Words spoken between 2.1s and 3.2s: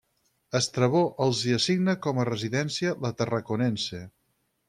a residència la